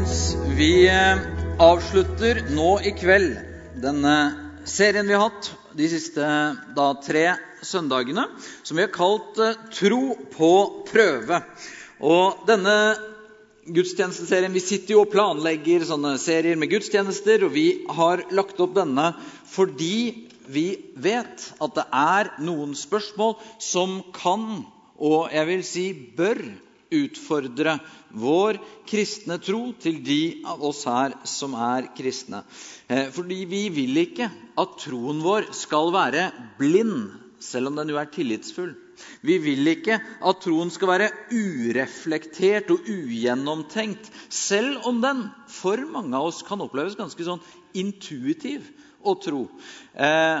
[0.00, 0.36] folkens.
[0.56, 1.18] Vi eh,
[1.60, 3.36] avslutter nå i kveld
[3.80, 4.14] denne
[4.64, 6.24] serien vi har hatt de siste
[6.76, 8.24] da, tre søndagene,
[8.62, 10.52] som vi har kalt eh, 'Tro på
[10.88, 11.42] prøve'.
[12.00, 12.96] Og denne
[13.66, 18.74] gudstjenesteserien Vi sitter jo og planlegger sånne serier med gudstjenester, og vi har lagt opp
[18.74, 19.14] denne
[19.46, 24.64] fordi vi vet at det er noen spørsmål som kan,
[24.98, 26.40] og jeg vil si bør,
[26.90, 27.78] utfordre
[28.10, 28.58] vår
[28.88, 32.42] kristne tro til de av oss her som er kristne.
[32.88, 38.00] Eh, Fordi vi vil ikke at troen vår skal være blind, selv om den jo
[38.00, 38.74] er tillitsfull.
[39.24, 46.16] Vi vil ikke at troen skal være ureflektert og ugjennomtenkt, selv om den for mange
[46.16, 47.40] av oss kan oppleves ganske sånn
[47.80, 48.66] intuitiv
[49.00, 49.46] å tro.
[49.94, 50.40] Eh,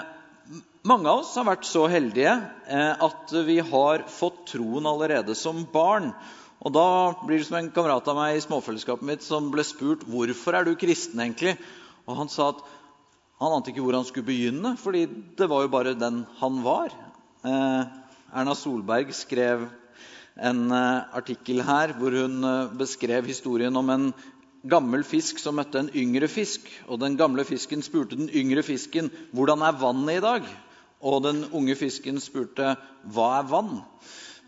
[0.82, 5.66] mange av oss har vært så heldige eh, at vi har fått troen allerede som
[5.72, 6.10] barn.
[6.60, 10.04] Og Da blir det som en kamerat av meg i småfellesskapet mitt som ble spurt
[10.04, 11.56] hvorfor er du kristen egentlig?
[12.04, 12.60] Og Han sa at
[13.40, 16.92] han ante ikke hvor han skulle begynne, fordi det var jo bare den han var.
[17.40, 17.84] Eh,
[18.36, 19.64] Erna Solberg skrev
[20.36, 24.10] en eh, artikkel her hvor hun eh, beskrev historien om en
[24.68, 26.68] gammel fisk som møtte en yngre fisk.
[26.92, 30.44] Og Den gamle fisken spurte den yngre fisken hvordan er vannet i dag.
[31.00, 32.74] Og den unge fisken spurte
[33.08, 33.78] hva er vann?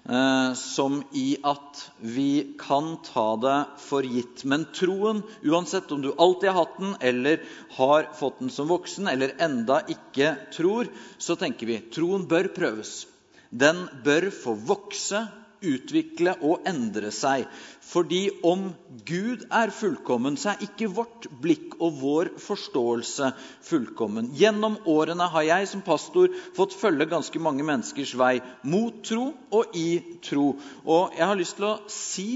[0.08, 4.42] Eh, som i at vi kan ta det for gitt.
[4.44, 7.44] Men troen, uansett om du alltid har hatt den, eller
[7.76, 13.04] har fått den som voksen, eller enda ikke tror, så tenker vi troen bør prøves.
[13.50, 15.22] Den bør få vokse,
[15.62, 17.46] utvikle og endre seg.
[17.82, 18.70] Fordi om
[19.08, 23.32] Gud er fullkommen, så er ikke vårt blikk og vår forståelse
[23.68, 24.32] fullkommen.
[24.38, 29.78] Gjennom årene har jeg som pastor fått følge ganske mange menneskers vei mot tro og
[29.78, 30.52] i tro.
[30.84, 32.28] Og jeg har lyst til å si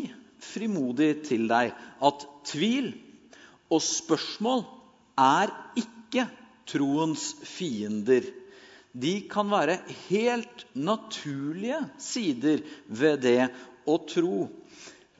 [0.46, 1.74] frimodig til deg
[2.06, 2.92] at tvil
[3.72, 4.66] og spørsmål
[5.18, 6.28] er ikke
[6.68, 8.26] troens fiender.
[8.96, 13.50] De kan være helt naturlige sider ved det
[13.84, 14.48] å tro.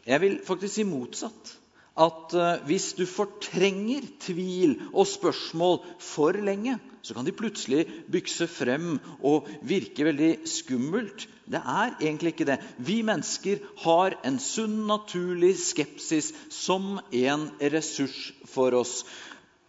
[0.07, 1.55] Jeg vil faktisk si motsatt.
[1.97, 8.49] At eh, hvis du fortrenger tvil og spørsmål for lenge, så kan de plutselig bykse
[8.51, 11.25] frem og virke veldig skummelt.
[11.49, 12.59] Det er egentlig ikke det.
[12.77, 18.99] Vi mennesker har en sunn, naturlig skepsis som en ressurs for oss.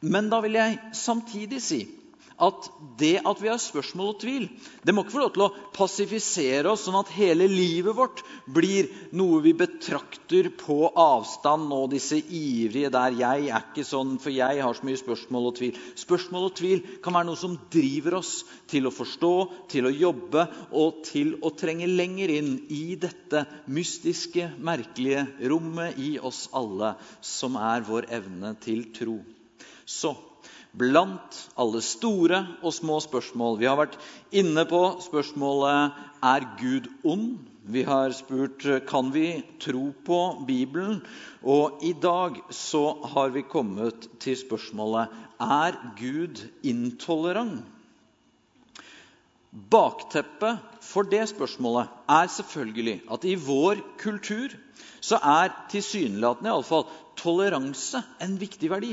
[0.01, 1.81] Men da vil jeg samtidig si
[2.37, 2.67] at
[2.99, 4.45] det at vi har spørsmål og tvil,
[4.85, 8.21] det må ikke få lov til å passifisere oss sånn at hele livet vårt
[8.53, 11.71] blir noe vi betrakter på avstand.
[11.73, 15.55] Og disse ivrige der 'Jeg er ikke sånn, for jeg har så mye spørsmål og
[15.57, 15.79] tvil'.
[15.95, 19.33] Spørsmål og tvil kan være noe som driver oss til å forstå,
[19.69, 26.19] til å jobbe og til å trenge lenger inn i dette mystiske, merkelige rommet i
[26.19, 29.23] oss alle, som er vår evne til tro.
[29.85, 30.15] Så
[30.77, 33.57] blant alle store og små spørsmål.
[33.59, 33.97] Vi har vært
[34.31, 37.37] inne på spørsmålet er Gud ond.
[37.67, 41.01] Vi har spurt kan vi tro på Bibelen.
[41.43, 45.11] Og i dag så har vi kommet til spørsmålet
[45.41, 47.65] er Gud intolerant.
[49.51, 54.53] Bakteppet for det spørsmålet er selvfølgelig at i vår kultur
[55.01, 56.85] så er tilsynelatende iallfall
[57.17, 58.91] toleranse en viktig verdi.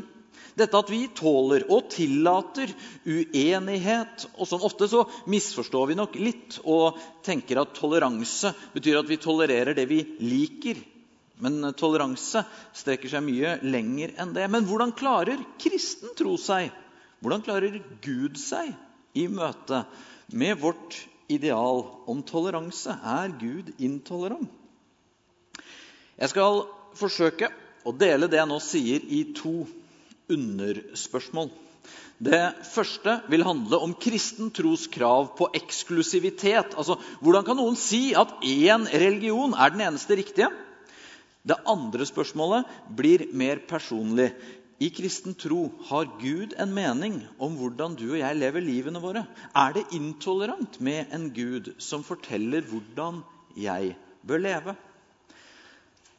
[0.54, 2.70] Dette at vi tåler og tillater
[3.02, 4.28] uenighet.
[4.38, 4.62] og sånn.
[4.62, 9.86] Ofte så misforstår vi nok litt og tenker at toleranse betyr at vi tolererer det
[9.90, 10.78] vi liker.
[11.42, 12.44] Men toleranse
[12.76, 14.46] strekker seg mye lenger enn det.
[14.50, 16.70] Men hvordan klarer kristen tro seg?
[17.18, 18.70] Hvordan klarer Gud seg
[19.18, 19.82] i møte
[20.34, 21.00] med vårt
[21.32, 22.94] ideal om toleranse?
[23.02, 24.50] Er Gud intolerant?
[26.14, 26.62] Jeg skal
[26.94, 27.48] forsøke
[27.82, 29.64] å dele det jeg nå sier, i to
[30.32, 31.50] underspørsmål.
[32.24, 32.40] Det
[32.70, 36.76] første vil handle om kristen tros krav på eksklusivitet.
[36.78, 40.48] Altså, Hvordan kan noen si at én religion er den eneste riktige?
[41.44, 44.30] Det andre spørsmålet blir mer personlig.
[44.80, 49.26] I kristen tro har Gud en mening om hvordan du og jeg lever livene våre.
[49.54, 53.20] Er det intolerant med en Gud som forteller hvordan
[53.56, 53.94] jeg
[54.26, 54.74] bør leve?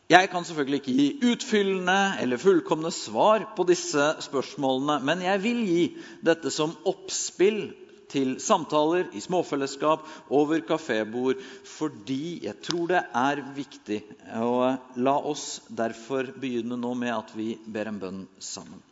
[0.06, 5.63] Jeg kan selvfølgelig ikke gi utfyllende eller fullkomne svar på disse spørsmålene, men jeg vil
[5.66, 5.86] gi
[6.22, 7.72] dette som oppspill
[8.13, 14.04] til samtaler i småfellesskap over kafébord, fordi jeg tror det er viktig.
[14.38, 18.84] Og la oss derfor begynne nå med at vi ber en bønn sammen.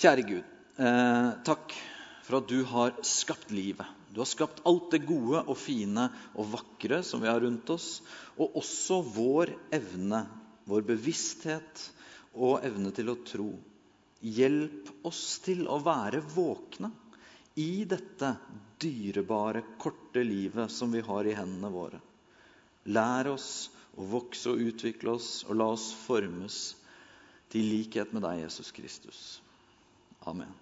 [0.00, 0.44] Kjære Gud,
[0.80, 1.76] eh, takk
[2.24, 3.86] for at du har skapt livet.
[4.12, 6.04] Du har skapt alt det gode og fine
[6.36, 8.02] og vakre som vi har rundt oss,
[8.36, 10.26] og også vår evne,
[10.68, 11.86] vår bevissthet
[12.36, 13.48] og evne til å tro.
[14.22, 16.92] Hjelp oss til å være våkne
[17.58, 18.34] i dette
[18.80, 22.00] dyrebare, korte livet som vi har i hendene våre.
[22.92, 26.60] Lær oss å vokse og utvikle oss, og la oss formes
[27.52, 29.22] til likhet med deg, Jesus Kristus.
[30.28, 30.61] Amen.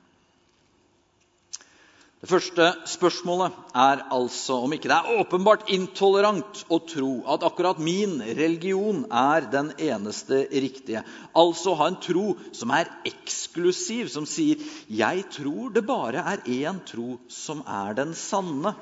[2.20, 7.78] Det første spørsmålet er altså om ikke det er åpenbart intolerant å tro at akkurat
[7.80, 11.00] min religion er den eneste riktige.
[11.32, 16.84] Altså ha en tro som er eksklusiv, som sier 'jeg tror det bare er én
[16.84, 18.74] tro som er den sanne'.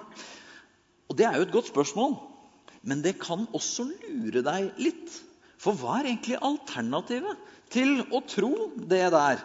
[1.08, 2.19] Og Det er jo et godt spørsmål,
[2.82, 5.23] men det kan også lure deg litt.
[5.58, 7.37] For hva er egentlig alternativet
[7.70, 9.38] til å tro det der?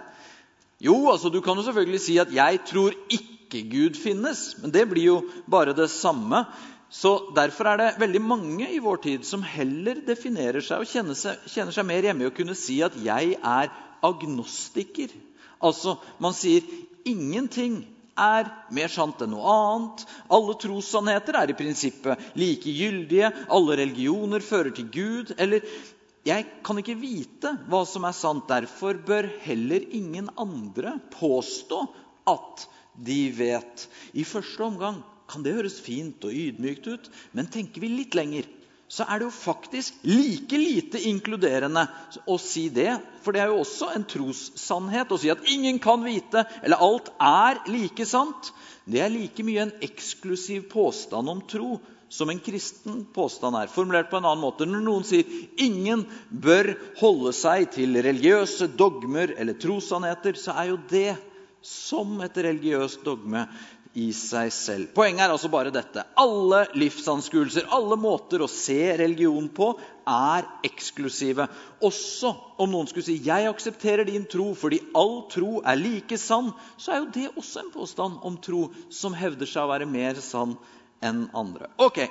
[0.82, 4.46] Jo, altså du kan jo selvfølgelig si at 'jeg tror ikke' ikke Gud finnes.
[4.62, 5.18] Men det blir jo
[5.50, 6.46] bare det samme.
[6.94, 11.18] Så Derfor er det veldig mange i vår tid som heller definerer seg og kjenner
[11.18, 13.72] seg, kjenner seg mer hjemme i å kunne si at 'jeg er
[14.04, 15.16] agnostiker'.
[15.64, 16.62] Altså, man sier
[17.06, 17.86] ingenting
[18.20, 20.06] er mer sant enn noe annet.
[20.30, 23.32] Alle trossannheter er i prinsippet likegyldige.
[23.50, 25.34] Alle religioner fører til Gud.
[25.38, 25.66] Eller
[26.28, 28.48] jeg kan ikke vite hva som er sant.
[28.48, 31.82] Derfor bør heller ingen andre påstå
[32.30, 33.88] at de vet.
[34.14, 38.46] I første omgang kan det høres fint og ydmykt ut, men tenker vi litt lenger,
[38.94, 41.88] så er det jo faktisk like lite inkluderende
[42.30, 42.92] å si det.
[43.26, 47.10] For det er jo også en trossannhet å si at ingen kan vite, eller alt
[47.18, 48.52] er like sant.
[48.86, 51.80] Det er like mye en eksklusiv påstand om tro
[52.14, 53.72] som en kristen påstand er.
[53.74, 54.68] Formulert på en annen måte.
[54.70, 55.26] Når noen sier
[55.64, 61.16] ingen bør holde seg til religiøse dogmer eller trossannheter, så er jo det
[61.64, 63.48] som et religiøst dogme
[63.94, 64.90] i seg selv.
[64.96, 66.02] Poenget er altså bare dette.
[66.18, 69.70] Alle livsanskuelser, alle måter å se religion på,
[70.10, 71.46] er eksklusive.
[71.86, 76.54] Også om noen skulle si 'jeg aksepterer din tro fordi all tro er like sann',
[76.78, 80.16] så er jo det også en påstand om tro som hevder seg å være mer
[80.16, 80.58] sann
[81.02, 81.68] enn andre.
[81.78, 82.10] Ok,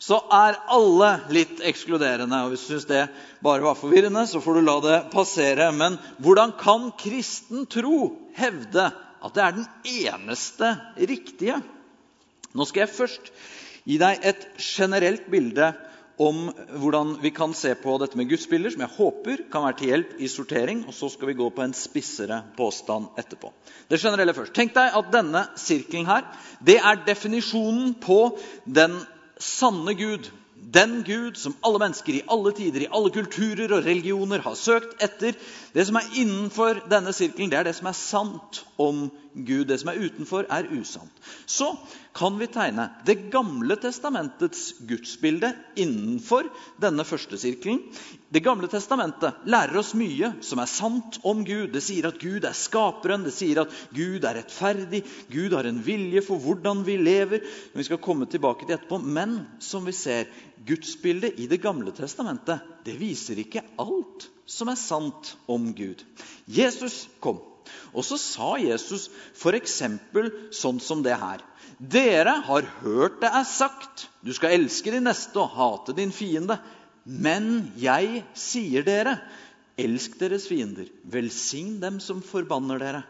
[0.00, 2.44] Så er alle litt ekskluderende.
[2.44, 3.10] og Hvis du syns det
[3.42, 5.70] bare var forvirrende, så får du la det passere.
[5.72, 8.88] Men hvordan kan kristen tro hevde
[9.20, 11.60] at det er den eneste riktige.
[12.56, 13.30] Nå skal jeg først
[13.86, 15.70] gi deg et generelt bilde
[16.20, 16.50] om
[16.82, 20.10] hvordan vi kan se på dette med gudsbilder, som jeg håper kan være til hjelp
[20.20, 20.82] i sortering.
[20.86, 23.52] og Så skal vi gå på en spissere påstand etterpå.
[23.88, 24.52] Det generelle først.
[24.56, 26.28] Tenk deg at denne sirkelen her,
[26.60, 28.98] det er definisjonen på den
[29.40, 30.28] sanne Gud.
[30.60, 35.00] Den Gud som alle mennesker i alle tider, i alle kulturer og religioner har søkt
[35.02, 35.38] etter.
[35.72, 39.66] Det som er innenfor denne sirkelen, det er det som er sant om Gud.
[39.68, 41.12] Det som er utenfor, er usant.
[41.46, 41.70] Så
[42.16, 46.48] kan vi tegne Det gamle testamentets gudsbilde innenfor
[46.80, 47.82] denne første sirkelen.
[48.30, 51.70] Det gamle testamentet lærer oss mye som er sant om Gud.
[51.74, 55.82] Det sier at Gud er skaperen, det sier at Gud er rettferdig, Gud har en
[55.84, 57.46] vilje for hvordan vi lever.
[57.74, 59.00] Vi skal komme tilbake til etterpå.
[59.02, 60.30] Men som vi ser,
[60.66, 66.02] gudsbildet i Det gamle testamentet det viser ikke alt som er sant om Gud.
[66.46, 67.38] Jesus kom.
[67.94, 69.78] Og så sa Jesus f.eks.
[70.56, 71.44] sånn som det her.
[71.80, 76.58] Dere har hørt det er sagt, du skal elske din neste og hate din fiende.
[77.04, 79.16] Men jeg sier dere,
[79.80, 83.02] elsk deres fiender, velsign dem som forbanner dere.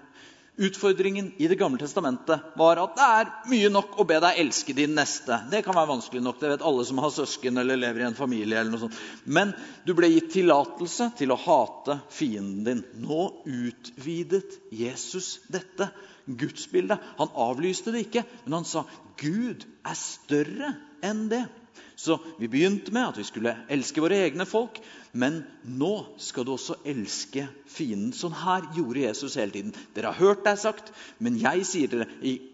[0.56, 4.74] Utfordringen i Det gamle testamentet var at det er mye nok å be deg elske
[4.76, 5.38] din neste.
[5.52, 8.18] Det kan være vanskelig nok, det vet alle som har søsken eller lever i en
[8.18, 8.58] familie.
[8.58, 8.98] eller noe sånt.
[9.24, 9.54] Men
[9.86, 12.84] du ble gitt tillatelse til å hate fienden din.
[13.06, 15.88] Nå utvidet Jesus dette
[16.26, 16.98] gudsbildet.
[17.18, 18.84] Han avlyste det ikke, men han sa
[19.20, 20.74] Gud er større
[21.06, 21.44] enn det.
[22.00, 24.78] Så vi begynte med at vi skulle elske våre egne folk.
[25.12, 28.14] Men nå skal du også elske fienden.
[28.16, 29.74] Sånn her gjorde Jesus hele tiden.
[29.96, 32.08] Dere har hørt er sagt, men jeg sier dere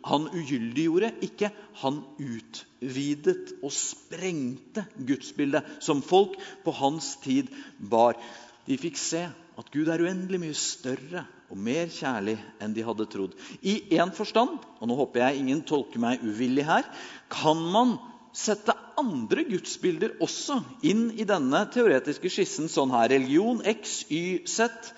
[0.09, 1.53] Han ugyldiggjorde ikke.
[1.83, 8.19] Han utvidet og sprengte gudsbildet som folk på hans tid bar.
[8.67, 13.07] De fikk se at Gud er uendelig mye større og mer kjærlig enn de hadde
[13.11, 13.37] trodd.
[13.63, 16.89] I én forstand, og nå håper jeg ingen tolker meg uvillig her,
[17.31, 17.95] kan man
[18.37, 22.69] sette andre gudsbilder også inn i denne teoretiske skissen.
[22.69, 23.09] sånn her.
[23.15, 24.93] Religion X, Y, Z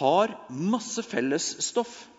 [0.00, 2.09] har masse fellesstoff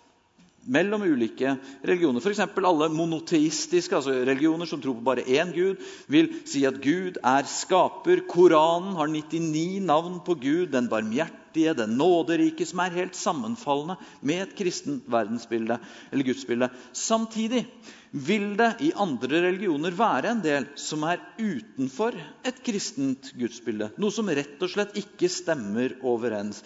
[0.66, 2.22] mellom ulike religioner.
[2.22, 2.40] F.eks.
[2.40, 7.48] alle monoteistiske altså religioner som tror på bare én gud, vil si at Gud er
[7.50, 8.24] skaper.
[8.30, 14.46] Koranen har 99 navn på Gud, den barmhjertige, den nåderike, som er helt sammenfallende med
[14.46, 15.80] et kristent verdensbilde
[16.12, 16.72] eller gudsbilde.
[16.94, 17.66] Samtidig
[18.12, 23.94] vil det i andre religioner være en del som er utenfor et kristent gudsbilde.
[24.02, 26.60] Noe som rett og slett ikke stemmer overens.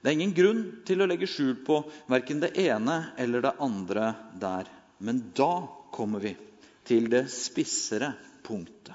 [0.00, 4.12] Det er ingen grunn til å legge skjul på verken det ene eller det andre
[4.38, 4.70] der.
[5.02, 6.36] Men da kommer vi
[6.88, 8.12] til det spissere
[8.46, 8.94] punktet.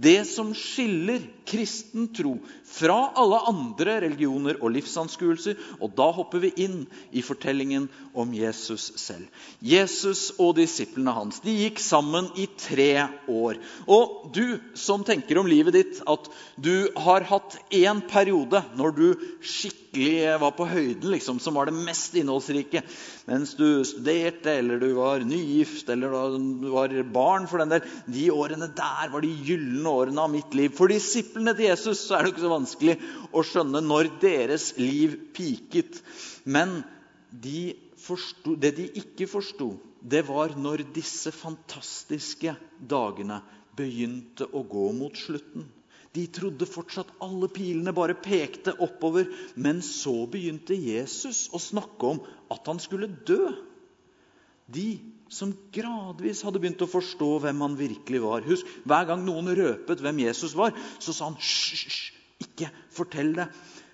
[0.00, 5.58] Det som skiller kristen tro fra alle andre religioner og livsanskuelser.
[5.76, 6.78] Og da hopper vi inn
[7.12, 9.26] i fortellingen om Jesus selv.
[9.60, 12.94] Jesus og disiplene hans de gikk sammen i tre
[13.28, 13.60] år.
[13.92, 19.06] Og du som tenker om livet ditt at du har hatt én periode når du
[19.44, 22.82] skikkelig var på høyden, liksom, som var det mest innholdsrike,
[23.26, 28.30] mens du studerte, eller du var nygift, eller du var barn for den del De
[28.30, 30.70] årene der var de gylne årene av mitt liv.
[30.76, 32.96] For disiplene til Jesus så er det ikke så vanskelig
[33.32, 36.02] å skjønne når deres liv piket.
[36.44, 36.82] Men
[37.30, 43.42] de forsto, det de ikke forsto, det var når disse fantastiske dagene
[43.76, 45.66] begynte å gå mot slutten.
[46.16, 49.28] De trodde fortsatt alle pilene bare pekte oppover.
[49.54, 53.52] Men så begynte Jesus å snakke om at han skulle dø.
[54.70, 54.88] De
[55.30, 58.46] som gradvis hadde begynt å forstå hvem han virkelig var.
[58.46, 62.10] Husk, Hver gang noen røpet hvem Jesus var, så sa han hysj,
[62.42, 63.46] ikke fortell det.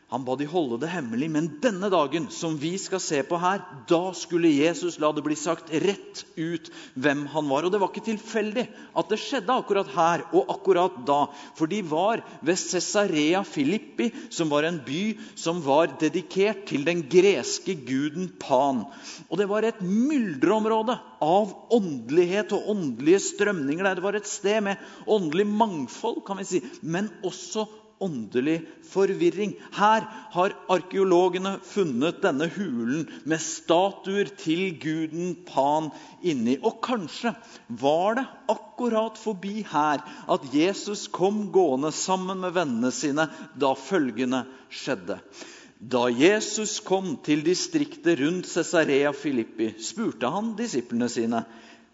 [0.07, 3.65] Han ba de holde det hemmelig, men denne dagen som vi skal se på her,
[3.91, 7.67] da skulle Jesus la det bli sagt rett ut hvem han var.
[7.67, 11.17] Og det var ikke tilfeldig at det skjedde akkurat her og akkurat da.
[11.59, 17.03] For de var ved Cesarea Filippi, som var en by som var dedikert til den
[17.11, 18.85] greske guden Pan.
[19.27, 20.95] Og det var et myldreområde
[21.27, 23.99] av åndelighet og åndelige strømninger der.
[23.99, 27.67] Det var et sted med åndelig mangfold, kan vi si, men også
[28.03, 28.61] åndelig
[28.91, 29.55] forvirring.
[29.77, 35.91] Her har arkeologene funnet denne hulen med statuer til guden Pan
[36.23, 36.59] inni.
[36.63, 37.35] Og kanskje
[37.69, 44.45] var det akkurat forbi her at Jesus kom gående sammen med vennene sine da følgende
[44.71, 45.21] skjedde.
[45.77, 51.45] Da Jesus kom til distriktet rundt Cesarea Filippi, spurte han disiplene sine,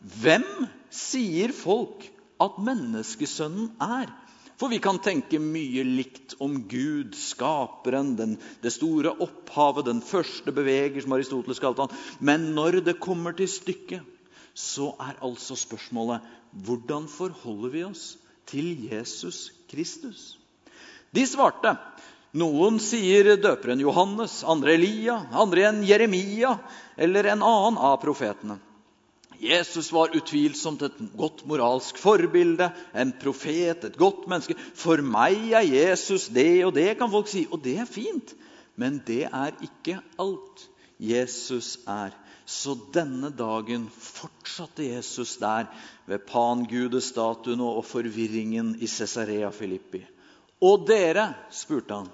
[0.02, 0.46] 'Hvem
[0.90, 2.06] sier folk
[2.40, 4.21] at menneskesønnen er?'
[4.62, 10.54] For vi kan tenke mye likt om Gud, skaperen, den, det store opphavet, den første
[10.54, 11.96] beveger, som Aristoteles kalte han.
[12.22, 14.06] Men når det kommer til stykket,
[14.54, 16.22] så er altså spørsmålet
[16.62, 18.04] hvordan forholder vi oss
[18.46, 20.36] til Jesus Kristus?
[21.10, 21.74] De svarte.
[22.38, 26.54] Noen sier døperen Johannes, andre Elia, andre en Jeremia
[26.94, 28.62] eller en annen av profetene.
[29.42, 34.54] Jesus var utvilsomt et godt moralsk forbilde, en profet, et godt menneske.
[34.78, 37.48] For meg er Jesus det og det, kan folk si.
[37.50, 38.34] Og det er fint,
[38.78, 40.66] men det er ikke alt
[41.02, 42.14] Jesus er.
[42.46, 45.66] Så denne dagen fortsatte Jesus der
[46.06, 50.02] ved Pan-gudestatuen og forvirringen i Cesarea Filippi.
[50.62, 52.10] Og dere, spurte han,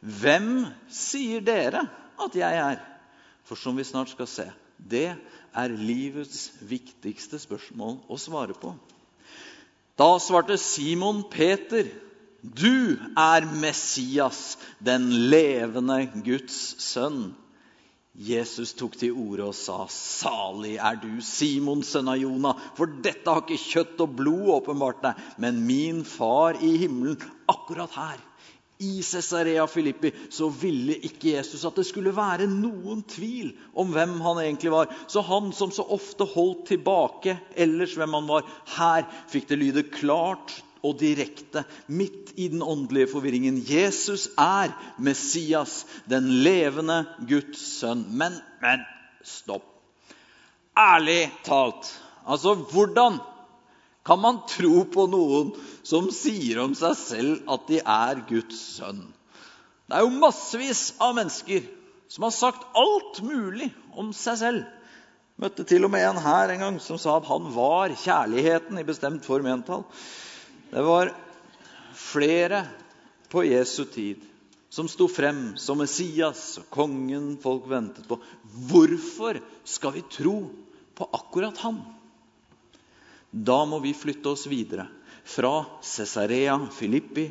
[0.00, 0.50] hvem
[0.92, 1.86] sier dere
[2.20, 2.80] at jeg er?
[3.46, 5.14] For som vi snart skal se, det
[5.56, 8.74] er livets viktigste spørsmål å svare på.
[9.96, 11.88] Da svarte Simon Peter,
[12.42, 17.34] 'Du er Messias, den levende Guds sønn.'
[18.16, 23.28] Jesus tok til orde og sa, 'Salig er du, Simon, sønn av Jonah, for dette
[23.28, 28.22] har ikke kjøtt og blod åpenbart deg, men min far i himmelen.' Akkurat her
[28.78, 34.18] i Cesarea Filippi så ville ikke Jesus at det skulle være noen tvil om hvem
[34.24, 34.92] han egentlig var.
[35.08, 39.86] Så han som så ofte holdt tilbake ellers hvem han var, her fikk det lyde
[39.92, 43.62] klart og direkte midt i den åndelige forvirringen.
[43.64, 48.04] Jesus er Messias, den levende Guds sønn.
[48.12, 48.84] Men, men,
[49.24, 49.64] stopp.
[50.76, 51.88] Ærlig talt,
[52.28, 53.16] altså hvordan
[54.06, 55.50] kan man tro på noen
[55.86, 59.02] som sier om seg selv at de er Guds sønn?
[59.86, 61.66] Det er jo massevis av mennesker
[62.10, 64.64] som har sagt alt mulig om seg selv.
[65.42, 68.86] Møtte til og med en her en gang som sa at han var kjærligheten i
[68.86, 69.84] bestemt form entall.
[70.70, 71.12] Det var
[71.96, 72.62] flere
[73.30, 74.22] på Jesu tid
[74.72, 78.18] som sto frem som Messias og kongen folk ventet på.
[78.70, 80.38] Hvorfor skal vi tro
[80.96, 81.82] på akkurat han?
[83.36, 84.86] Da må vi flytte oss videre
[85.28, 87.26] fra Cesarea Filippi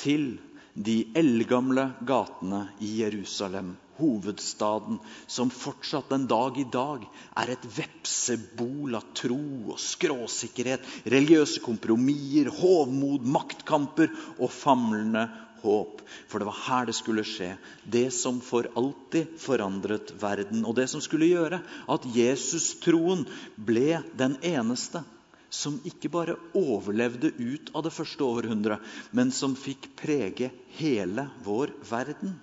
[0.00, 0.38] til
[0.72, 4.96] de eldgamle gatene i Jerusalem, hovedstaden,
[5.28, 7.04] som fortsatt den dag i dag
[7.42, 9.36] er et vepsebol av tro
[9.74, 15.26] og skråsikkerhet, religiøse kompromisser, hovmod, maktkamper og famlende
[15.60, 16.00] håp.
[16.24, 17.52] For det var her det skulle skje.
[17.84, 20.64] Det som for alltid forandret verden.
[20.64, 23.28] Og det som skulle gjøre at Jesus-troen
[23.60, 25.04] ble den eneste
[25.50, 28.80] som ikke bare overlevde ut av det første århundret,
[29.12, 32.38] men som fikk prege hele vår verden.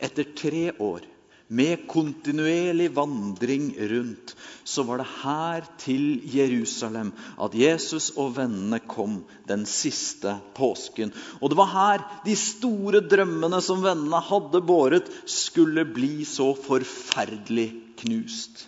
[0.00, 1.04] Etter tre år
[1.48, 9.20] med kontinuerlig vandring rundt, så var det her til Jerusalem at Jesus og vennene kom
[9.46, 11.14] den siste påsken.
[11.40, 17.70] Og det var her de store drømmene som vennene hadde båret, skulle bli så forferdelig
[18.02, 18.66] knust.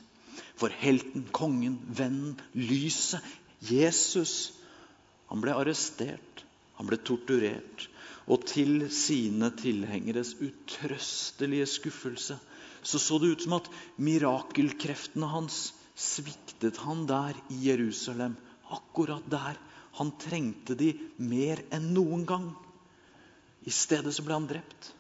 [0.59, 3.23] For helten, kongen, vennen, lyset,
[3.65, 4.53] Jesus,
[5.29, 6.45] han ble arrestert,
[6.79, 7.89] han ble torturert.
[8.29, 12.37] Og til sine tilhengeres utrøstelige skuffelse
[12.83, 18.37] så så det ut som at mirakelkreftene hans sviktet han der i Jerusalem.
[18.71, 19.59] Akkurat der.
[19.99, 22.53] Han trengte de mer enn noen gang.
[23.67, 24.93] I stedet så ble han drept.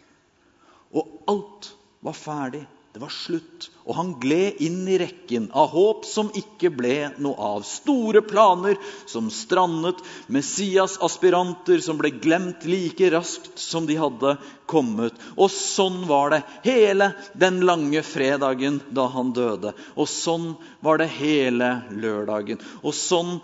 [0.90, 1.70] Og alt
[2.02, 2.64] var ferdig.
[2.92, 7.36] Det var slutt, og han gled inn i rekken av håp som ikke ble noe
[7.50, 7.66] av.
[7.68, 10.00] Store planer som strandet,
[10.32, 14.34] Messias-aspiranter som ble glemt like raskt som de hadde
[14.66, 15.12] kommet.
[15.36, 19.76] Og sånn var det hele den lange fredagen da han døde.
[19.94, 22.64] Og sånn var det hele lørdagen.
[22.80, 23.36] Og sånn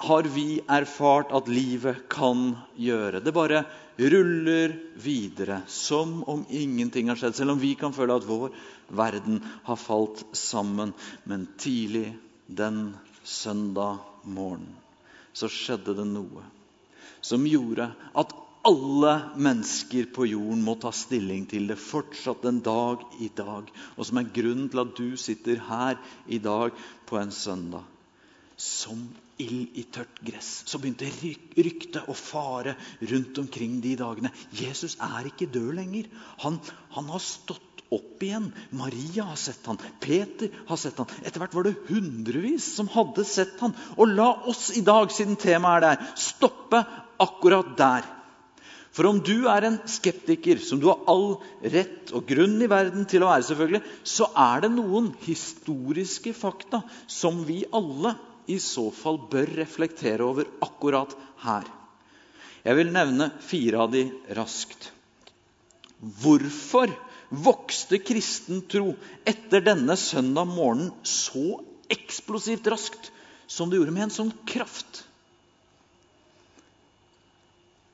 [0.00, 3.20] har vi erfart at livet kan gjøre.
[3.20, 3.64] Det bare
[4.00, 8.54] ruller videre som om ingenting har skjedd, selv om vi kan føle at vår
[8.96, 10.94] verden har falt sammen.
[11.28, 12.14] Men tidlig
[12.46, 14.70] den søndag morgen
[15.36, 16.48] så skjedde det noe
[17.20, 18.32] som gjorde at
[18.66, 24.08] alle mennesker på jorden må ta stilling til det fortsatt en dag i dag, og
[24.08, 26.76] som er grunnen til at du sitter her i dag
[27.08, 27.84] på en søndag.
[28.60, 29.08] Som
[29.40, 30.50] ild i tørt gress.
[30.68, 31.08] Så begynte
[31.56, 34.32] ryktet å fare rundt omkring de dagene.
[34.52, 36.10] Jesus er ikke død lenger.
[36.44, 36.58] Han,
[36.92, 38.50] han har stått opp igjen.
[38.76, 41.10] Maria har sett han, Peter har sett han.
[41.24, 43.74] Etter hvert var det hundrevis som hadde sett han.
[43.96, 46.84] Og la oss i dag, siden temaet er der, stoppe
[47.20, 48.08] akkurat der.
[48.90, 53.06] For om du er en skeptiker, som du har all rett og grunn i verden
[53.10, 58.16] til å være, selvfølgelig, så er det noen historiske fakta som vi alle
[58.50, 61.68] i så fall bør reflektere over akkurat her.
[62.64, 64.04] Jeg vil nevne fire av de
[64.36, 64.90] raskt.
[66.00, 66.92] Hvorfor
[67.30, 68.94] vokste kristen tro
[69.28, 71.60] etter denne søndag morgenen så
[71.90, 73.10] eksplosivt raskt
[73.50, 75.04] som det gjorde, med en sånn kraft.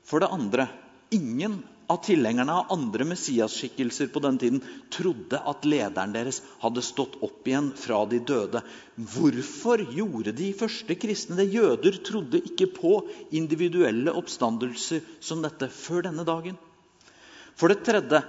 [0.07, 0.67] For det andre
[1.13, 7.15] ingen av tilhengerne av andre Messias-skikkelser på den tiden trodde at lederen deres hadde stått
[7.23, 8.61] opp igjen fra de døde.
[9.15, 11.47] Hvorfor gjorde de første kristne det?
[11.55, 12.97] Jøder trodde ikke på
[13.31, 16.59] individuelle oppstandelser som dette før denne dagen.
[17.57, 18.21] For det tredje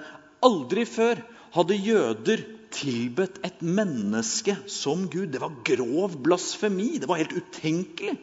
[0.47, 1.19] Aldri før
[1.57, 2.45] hadde jøder
[2.75, 5.33] tilbedt et menneske som Gud.
[5.33, 6.93] Det var grov blasfemi.
[7.03, 8.15] Det var helt utenkelig.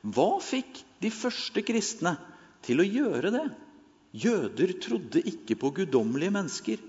[0.00, 2.14] Hva fikk de første kristne
[2.64, 3.44] til å gjøre det?
[4.10, 6.80] Jøder trodde ikke på guddommelige mennesker.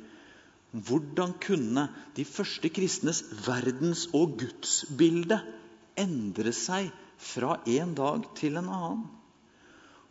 [0.72, 1.84] Hvordan kunne
[2.16, 5.38] de første kristnes verdens- og gudsbilde
[6.00, 6.90] endre seg
[7.22, 9.04] fra en dag til en annen?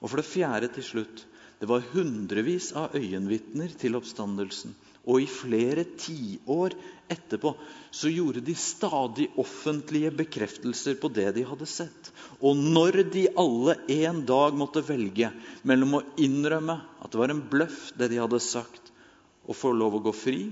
[0.01, 1.25] Og for det fjerde til slutt
[1.61, 4.73] det var hundrevis av øyenvitner til oppstandelsen.
[5.09, 6.75] Og i flere tiår
[7.11, 7.55] etterpå
[7.97, 12.11] så gjorde de stadig offentlige bekreftelser på det de hadde sett.
[12.45, 15.31] Og når de alle en dag måtte velge
[15.67, 18.93] mellom å innrømme at det var en bløff, det de hadde sagt,
[19.49, 20.43] og få lov å gå fri,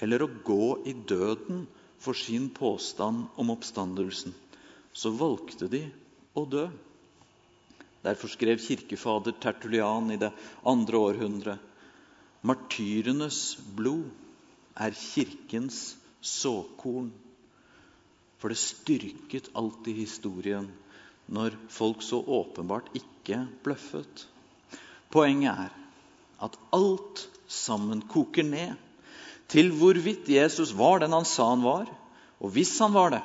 [0.00, 1.66] eller å gå i døden
[2.00, 4.32] for sin påstand om oppstandelsen,
[4.96, 5.82] så valgte de
[6.38, 6.68] å dø.
[8.00, 10.30] Derfor skrev kirkefader Tertulian i det
[10.64, 11.66] andre århundret
[12.46, 14.08] martyrenes blod
[14.80, 17.10] er kirkens såkorn.
[18.40, 20.70] For det styrket alltid historien
[21.30, 24.24] når folk så åpenbart ikke bløffet.
[25.12, 25.74] Poenget er
[26.40, 28.78] at alt sammen koker ned
[29.50, 31.90] til hvorvidt Jesus var den han sa han var.
[32.40, 33.22] Og hvis han var det,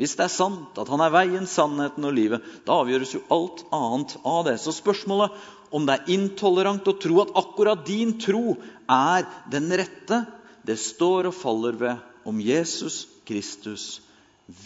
[0.00, 3.62] hvis det er sant at han er veien, sannheten og livet, da avgjøres jo alt
[3.74, 4.56] annet av det.
[4.58, 5.36] Så spørsmålet
[5.70, 8.56] om det er intolerant å tro at akkurat din tro
[8.90, 10.24] er den rette,
[10.66, 14.00] det står og faller ved om Jesus Kristus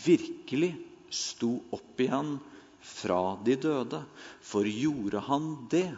[0.05, 0.75] virkelig
[1.13, 2.39] sto opp igjen
[2.85, 4.01] fra de døde.
[4.45, 5.91] For gjorde han det,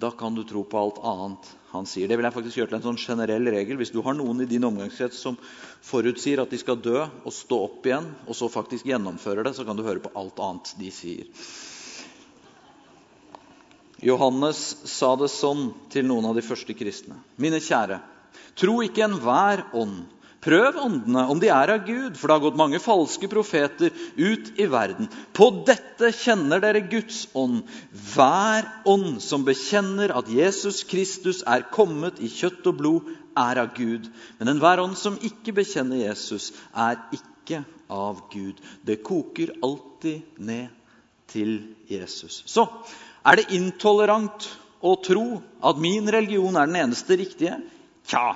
[0.00, 2.08] da kan du tro på alt annet han sier.
[2.08, 3.78] Det vil jeg faktisk gjøre til en sånn generell regel.
[3.80, 5.38] Hvis du har noen i din omgangskrets som
[5.86, 9.66] forutsier at de skal dø og stå opp igjen, og så faktisk gjennomfører det, så
[9.66, 11.30] kan du høre på alt annet de sier.
[14.02, 17.20] Johannes sa det sånn til noen av de første kristne.
[17.38, 18.00] Mine kjære,
[18.58, 20.02] tro ikke enhver ånd
[20.44, 24.50] Prøv åndene, om de er av Gud, for det har gått mange falske profeter ut
[24.60, 25.08] i verden.
[25.32, 27.62] På dette kjenner dere Guds ånd.
[28.12, 33.72] Hver ånd som bekjenner at Jesus Kristus er kommet i kjøtt og blod, er av
[33.74, 34.04] Gud,
[34.38, 38.60] men enhver ånd som ikke bekjenner Jesus, er ikke av Gud.
[38.86, 40.68] Det koker alltid ned
[41.30, 41.56] til
[41.88, 42.42] Jesus.
[42.46, 42.66] Så
[43.24, 44.48] er det intolerant
[44.84, 47.58] å tro at min religion er den eneste riktige?
[48.08, 48.34] Tja,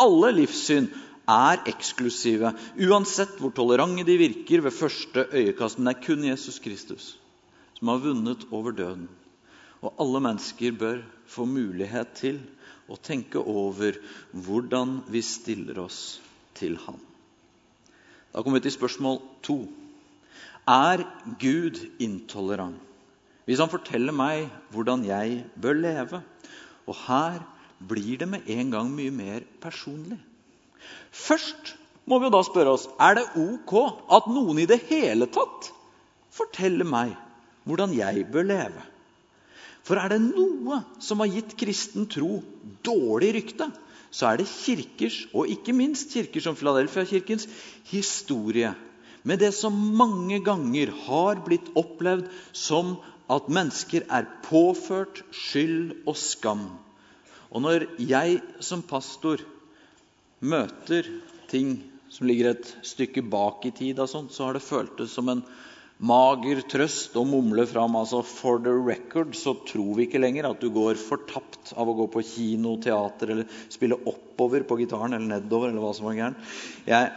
[0.00, 0.88] alle livssyn
[1.28, 2.54] er eksklusive,
[2.88, 5.78] uansett hvor tolerante de virker ved første øyekast.
[5.78, 7.12] Men det er kun Jesus Kristus
[7.82, 9.08] som har vunnet over døden.
[9.82, 12.38] Og alle mennesker bør få mulighet til
[12.86, 13.96] å tenke over
[14.30, 16.20] hvordan vi stiller oss
[16.54, 17.00] til Han.
[18.32, 19.56] Da kommer vi til spørsmål to.
[20.68, 21.02] Er
[21.40, 22.78] Gud intolerant?
[23.44, 26.22] Hvis han forteller meg hvordan jeg bør leve.
[26.86, 27.40] Og her
[27.88, 30.20] blir det med en gang mye mer personlig.
[31.10, 31.74] Først
[32.06, 33.74] må vi jo da spørre oss er det ok
[34.14, 35.70] at noen i det hele tatt
[36.34, 37.14] forteller meg
[37.66, 38.86] hvordan jeg bør leve.
[39.82, 42.38] For er det noe som har gitt kristen tro
[42.86, 43.66] dårlig rykte,
[44.14, 47.48] så er det kirkers, og ikke minst kirker som Filadelfia-kirkens,
[47.90, 48.74] historie.
[49.22, 52.96] Med det som mange ganger har blitt opplevd som
[53.30, 56.66] at mennesker er påført skyld og skam.
[57.52, 59.42] Og når jeg som pastor
[60.42, 61.06] møter
[61.52, 61.76] ting
[62.12, 65.44] som ligger et stykke bak i tid, sånt, så har det føltes som en
[66.02, 70.60] mager trøst å mumle fram altså For the record så tror vi ikke lenger at
[70.60, 75.38] du går fortapt av å gå på kino, teater eller spille oppover på gitaren eller
[75.38, 76.52] nedover eller hva som var gærent.
[76.88, 77.12] Jeg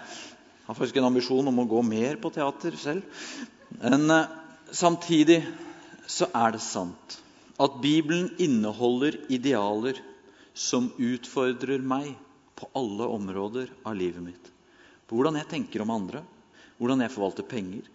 [0.65, 3.05] har faktisk en ambisjon om å gå mer på teater selv.
[3.81, 4.27] Men uh,
[4.73, 5.43] samtidig
[6.09, 7.19] så er det sant
[7.61, 9.99] at Bibelen inneholder idealer
[10.55, 12.13] som utfordrer meg
[12.55, 14.51] på alle områder av livet mitt.
[15.05, 16.23] På hvordan jeg tenker om andre,
[16.79, 17.85] hvordan jeg forvalter penger,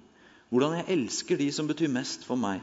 [0.51, 2.61] hvordan jeg elsker de som betyr mest for meg.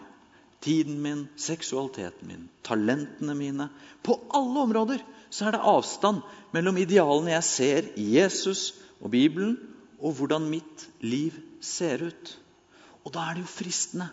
[0.64, 3.70] Tiden min, seksualiteten min, talentene mine.
[4.02, 6.24] På alle områder så er det avstand
[6.56, 9.58] mellom idealene jeg ser i Jesus og Bibelen,
[9.98, 12.32] og hvordan mitt liv ser ut.
[13.06, 14.10] Og da er det jo fristende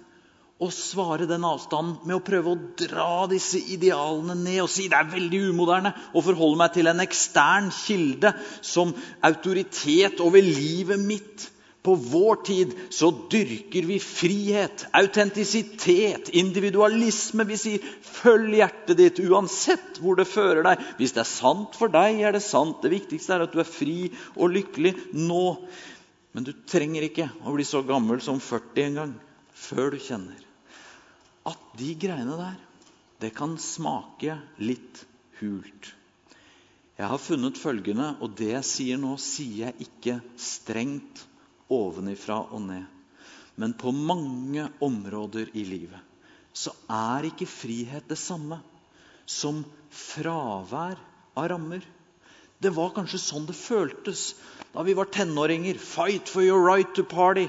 [0.62, 5.00] å svare den avstanden med å prøve å dra disse idealene ned og si det
[5.00, 8.30] er veldig umoderne å forholde meg til en ekstern kilde
[8.62, 8.94] som
[9.26, 11.48] autoritet over livet mitt.
[11.84, 17.44] På vår tid så dyrker vi frihet, autentisitet, individualisme.
[17.44, 20.84] Vi sier 'følg hjertet ditt uansett hvor det fører deg'.
[20.96, 22.80] Hvis det er sant for deg, er det sant.
[22.80, 25.44] Det viktigste er at du er fri og lykkelig nå.
[26.32, 29.14] Men du trenger ikke å bli så gammel som 40 en gang
[29.52, 30.40] før du kjenner
[31.44, 32.56] at de greiene der,
[33.20, 35.04] det kan smake litt
[35.42, 35.92] hult.
[36.96, 41.26] Jeg har funnet følgende, og det jeg sier nå, sier jeg ikke strengt
[41.74, 42.84] ovenifra og ned.
[43.60, 46.00] Men på mange områder i livet
[46.54, 48.60] så er ikke frihet det samme
[49.26, 50.98] som fravær
[51.34, 51.82] av rammer.
[52.62, 54.34] Det var kanskje sånn det føltes
[54.74, 55.78] da vi var tenåringer.
[55.78, 57.48] Fight for your right to party.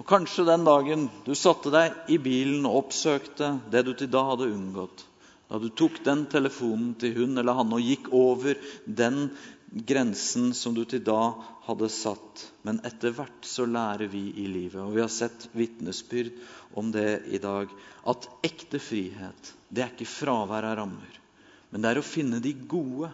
[0.00, 4.24] Og kanskje den dagen du satte deg i bilen og oppsøkte det du til da
[4.30, 5.04] hadde unngått.
[5.50, 9.32] Da du tok den telefonen til hun eller han og gikk over den
[9.70, 11.34] grensen som du til da
[11.66, 12.42] hadde satt.
[12.66, 16.32] Men etter hvert så lærer vi i livet, og vi har sett vitnesbyrd
[16.80, 17.70] om det i dag,
[18.10, 21.18] at ekte frihet det er ikke fravær av rammer.
[21.70, 23.12] Men det er å finne de gode,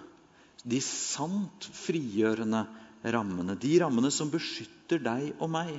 [0.65, 2.65] de sant frigjørende
[3.13, 3.59] rammene.
[3.61, 5.77] De rammene som beskytter deg og meg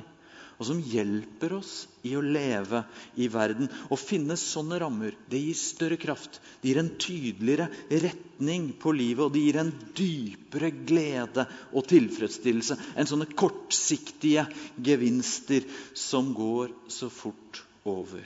[0.57, 1.73] og som hjelper oss
[2.07, 2.81] i å leve
[3.21, 3.69] i verden.
[3.93, 6.39] Å finne sånne rammer det gir større kraft.
[6.61, 12.77] Det gir en tydeligere retning på livet, og det gir en dypere glede og tilfredsstillelse
[12.97, 14.47] enn sånne kortsiktige
[14.81, 18.25] gevinster som går så fort over.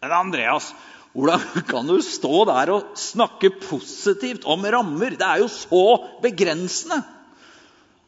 [0.00, 0.70] Men Andreas,
[1.16, 5.16] hvordan kan du stå der og snakke positivt om rammer?
[5.16, 5.84] Det er jo så
[6.24, 7.02] begrensende!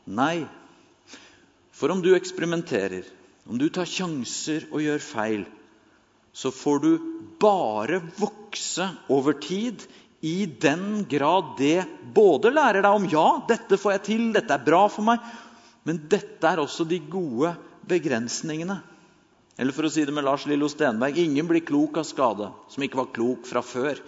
[0.08, 0.46] Nei,
[1.76, 3.04] for om du eksperimenterer
[3.48, 5.46] om du tar sjanser og gjør feil,
[6.36, 6.90] så får du
[7.40, 9.82] bare vokse over tid
[10.20, 14.66] i den grad det både lærer deg om ja, dette får jeg til, dette er
[14.66, 15.24] bra for meg,
[15.88, 17.54] men dette er også de gode
[17.88, 18.80] begrensningene.
[19.58, 22.84] Eller for å si det med Lars Lillo Stenberg ingen blir klok av skade som
[22.84, 23.98] ikke var klok fra før.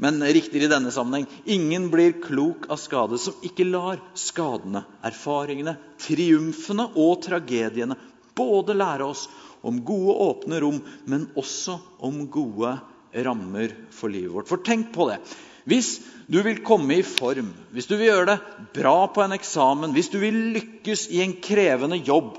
[0.00, 5.76] Men riktigere i denne sammenheng ingen blir klok av skade som ikke lar skadene, erfaringene,
[6.00, 7.98] triumfene og tragediene
[8.36, 9.26] både lære oss
[9.66, 12.76] om gode, åpne rom, men også om gode
[13.26, 14.50] rammer for livet vårt.
[14.50, 15.20] For tenk på det.
[15.66, 15.96] Hvis
[16.30, 20.12] du vil komme i form, hvis du vil gjøre det bra på en eksamen, hvis
[20.12, 22.36] du vil lykkes i en krevende jobb,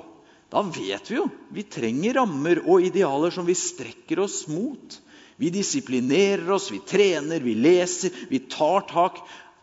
[0.48, 4.96] da vet vi jo vi trenger rammer og idealer som vi strekker oss mot.
[5.38, 9.20] Vi disiplinerer oss, vi trener, vi leser, vi tar tak.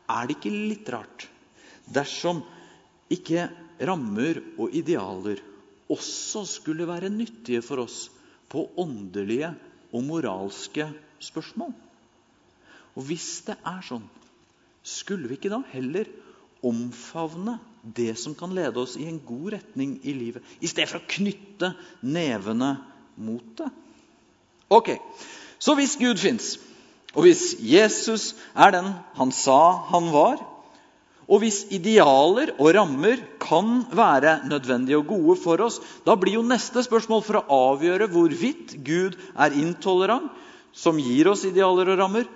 [0.09, 1.25] er det ikke litt rart
[1.85, 2.43] dersom
[3.13, 3.49] ikke
[3.81, 5.41] rammer og idealer
[5.93, 8.09] også skulle være nyttige for oss
[8.51, 9.53] på åndelige
[9.93, 10.89] og moralske
[11.23, 11.73] spørsmål?
[12.95, 14.05] Og hvis det er sånn,
[14.85, 16.09] skulle vi ikke da heller
[16.65, 21.03] omfavne det som kan lede oss i en god retning i livet, i stedet for
[21.03, 21.75] å knytte
[22.07, 22.77] nevene
[23.21, 23.71] mot det?
[24.73, 24.95] Ok,
[25.65, 26.59] Så hvis Gud fins,
[27.15, 30.43] og hvis Jesus er den han sa han var,
[31.25, 36.47] og hvis idealer og rammer kan være nødvendige og gode for oss, da blir jo
[36.47, 40.31] neste spørsmål for å avgjøre hvorvidt Gud er intolerant,
[40.75, 42.27] som gir oss idealer og rammer,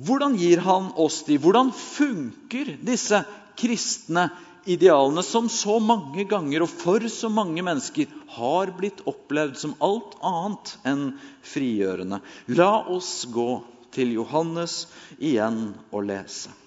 [0.00, 1.36] hvordan gir han oss de?
[1.36, 3.20] Hvordan funker disse
[3.60, 4.30] kristne
[4.64, 10.16] idealene som så mange ganger og for så mange mennesker har blitt opplevd som alt
[10.24, 11.04] annet enn
[11.52, 12.22] frigjørende?
[12.56, 13.60] La oss gå
[13.92, 14.86] til Johannes
[15.20, 16.61] igjen og lese.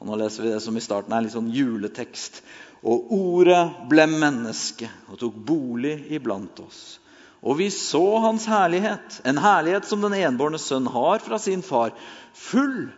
[0.00, 2.40] Og Nå leser vi det som i starten er litt sånn juletekst.
[2.88, 3.60] Og ordet
[3.90, 6.96] ble menneske og tok bolig iblant oss.
[7.40, 11.92] Og vi så hans herlighet, en herlighet som den enbårne sønn har fra sin far,
[12.36, 12.88] full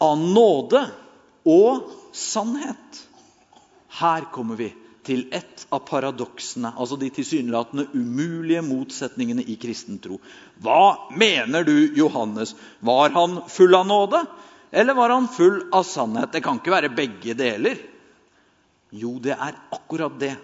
[0.00, 0.82] av nåde
[1.48, 3.00] og sannhet.
[4.00, 4.72] Her kommer vi
[5.06, 10.18] til et av paradoksene, altså de tilsynelatende umulige motsetningene i kristen tro.
[10.60, 12.56] Hva mener du, Johannes?
[12.84, 14.24] Var han full av nåde,
[14.76, 16.32] eller var han full av sannhet?
[16.32, 17.78] Det kan ikke være begge deler.
[18.92, 20.34] Jo, det er akkurat det.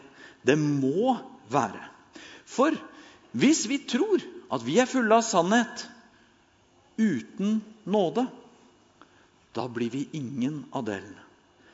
[0.40, 1.18] Det må
[1.52, 1.82] være.
[2.48, 2.72] For
[3.36, 5.84] hvis vi tror at vi er fulle av sannhet
[6.96, 8.24] uten nåde,
[9.52, 11.20] da blir vi ingen av delene.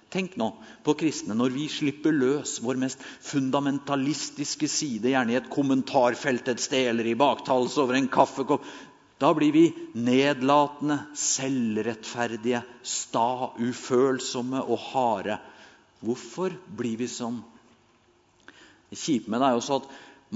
[0.08, 0.48] Tenk nå
[0.82, 6.62] på kristne når vi slipper løs vår mest fundamentalistiske side, gjerne i et kommentarfelt et
[6.64, 8.64] sted eller i baktalelse over en kaffekopp.
[9.18, 9.64] Da blir vi
[9.98, 15.38] nedlatende, selvrettferdige, sta, ufølsomme og harde.
[16.04, 17.40] Hvorfor blir vi sånn?
[18.88, 19.88] Det kjipe med det er også at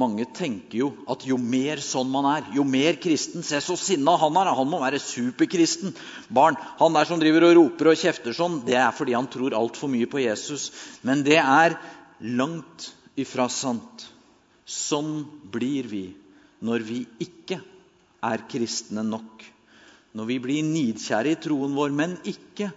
[0.03, 4.15] mange tenker jo at jo mer sånn man er, jo mer kristen Se så sinna
[4.21, 4.51] han er!
[4.57, 5.93] Han må være superkristen.
[6.33, 9.55] Barn, Han der som driver og roper og kjefter sånn, det er fordi han tror
[9.57, 10.71] altfor mye på Jesus.
[11.05, 11.77] Men det er
[12.21, 12.91] langt
[13.21, 14.09] ifra sant.
[14.65, 16.07] Sånn blir vi
[16.65, 17.61] når vi ikke
[18.23, 19.45] er kristne nok.
[20.13, 22.71] Når vi blir nidkjære i troen vår, men ikke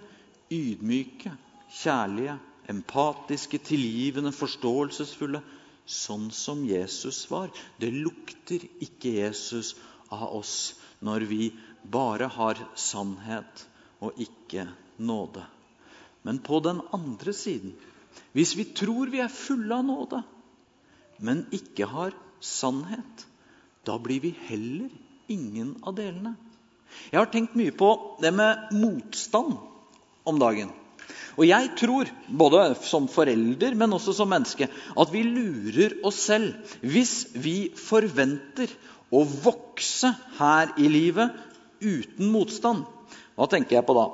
[0.54, 1.34] ydmyke,
[1.82, 2.38] kjærlige,
[2.72, 5.42] empatiske, tilgivende, forståelsesfulle,
[5.86, 7.52] sånn som Jesus var.
[7.78, 9.76] Det lukter ikke Jesus
[10.10, 10.56] av oss
[11.06, 11.50] når vi
[11.92, 13.66] bare har sannhet
[14.02, 14.66] og ikke
[14.98, 15.44] nåde.
[16.26, 17.76] Men på den andre siden,
[18.34, 20.22] hvis vi tror vi er fulle av nåde,
[21.22, 23.28] men ikke har sannhet,
[23.86, 24.90] da blir vi heller
[25.32, 26.36] ingen av delene.
[27.12, 27.92] Jeg har tenkt mye på
[28.24, 29.56] det med motstand
[30.26, 30.72] om dagen.
[31.36, 36.78] Og jeg tror, både som forelder, men også som menneske, at vi lurer oss selv
[36.82, 38.72] hvis vi forventer
[39.12, 41.36] å vokse her i livet
[41.84, 42.86] uten motstand.
[43.36, 44.06] Hva tenker jeg på da?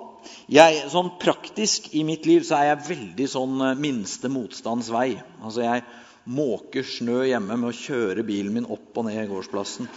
[0.52, 5.16] Jeg, sånn Praktisk i mitt liv så er jeg veldig sånn eh, minste motstands vei.
[5.42, 5.86] Altså Jeg
[6.30, 9.90] måker snø hjemme med å kjøre bilen min opp og ned gårdsplassen.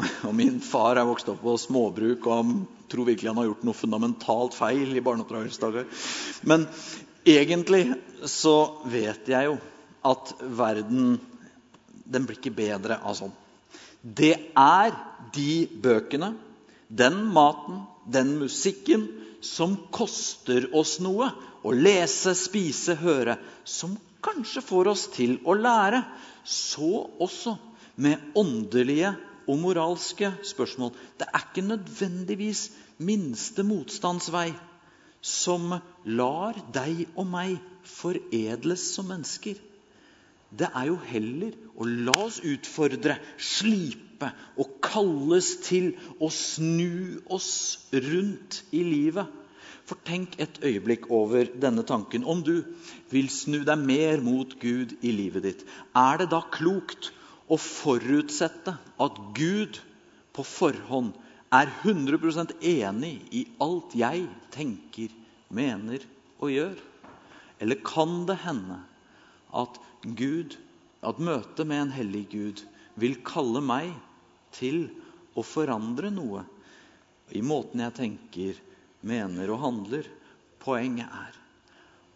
[0.28, 2.54] Og min far er vokst opp på småbruk, og han
[2.90, 5.86] tror virkelig han har gjort noe fundamentalt feil i barneoppdragelsesdager.
[6.48, 6.66] Men
[7.28, 7.84] egentlig
[8.28, 8.56] så
[8.90, 9.58] vet jeg jo
[10.10, 11.18] at verden
[12.10, 13.32] den blir ikke bedre av sånn.
[14.02, 14.94] Det er
[15.34, 16.32] de bøkene,
[16.88, 19.06] den maten, den musikken
[19.44, 21.28] som koster oss noe
[21.62, 26.02] å lese, spise, høre, som kanskje får oss til å lære.
[26.42, 27.54] Så også
[28.00, 29.12] med åndelige
[29.48, 30.92] og moralske spørsmål.
[31.18, 34.50] Det er ikke nødvendigvis minste motstandsvei
[35.20, 35.74] som
[36.08, 39.58] lar deg og meg foredles som mennesker.
[40.50, 47.52] Det er jo heller å la oss utfordre, slipe og kalles til å snu oss
[47.94, 49.28] rundt i livet.
[49.86, 52.24] For tenk et øyeblikk over denne tanken.
[52.24, 52.56] Om du
[53.10, 55.64] vil snu deg mer mot Gud i livet ditt,
[55.96, 57.12] er det da klokt
[57.50, 59.80] å forutsette at Gud
[60.36, 61.16] på forhånd
[61.50, 65.10] er 100% enig i alt jeg tenker,
[65.50, 66.04] mener
[66.38, 66.76] og gjør?
[67.60, 68.78] Eller kan det hende
[69.50, 70.54] at Gud,
[71.02, 72.62] at møtet med en hellig Gud
[73.00, 73.90] vil kalle meg
[74.54, 74.86] til
[75.34, 76.44] å forandre noe
[77.34, 78.54] i måten jeg tenker,
[79.02, 80.06] mener og handler?
[80.62, 81.36] Poenget er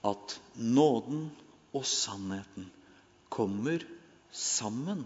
[0.05, 1.27] at nåden
[1.75, 2.69] og sannheten
[3.33, 3.83] kommer
[4.31, 5.05] sammen.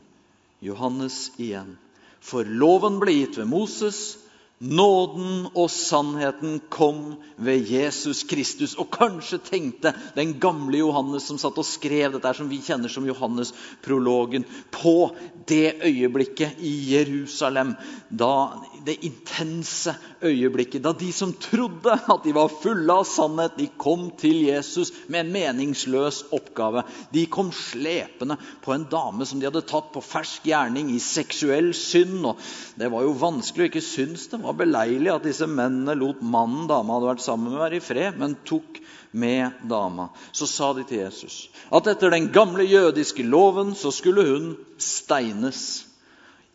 [0.60, 1.76] Johannes igjen.
[2.20, 4.18] For loven ble gitt ved Moses,
[4.58, 8.74] Nåden og sannheten kom ved Jesus Kristus.
[8.74, 13.06] Og kanskje tenkte den gamle Johannes som satt og skrev dette som vi kjenner som
[13.06, 15.12] Johannes-prologen, på
[15.46, 17.76] det øyeblikket i Jerusalem,
[18.10, 19.94] da det intense
[20.24, 24.90] øyeblikket, da de som trodde at de var fulle av sannhet, de kom til Jesus
[25.06, 26.82] med en meningsløs oppgave.
[27.14, 31.70] De kom slepende på en dame som de hadde tatt på fersk gjerning i seksuell
[31.76, 32.26] synd.
[32.26, 32.42] og
[32.78, 36.68] Det var jo vanskelig å ikke synes det var beleilig at disse mennene lot mannen
[36.70, 38.78] dama hadde vært sammen med, være i fred, men tok
[39.18, 40.08] med dama.
[40.32, 45.86] Så sa de til Jesus at etter den gamle jødiske loven så skulle hun steines.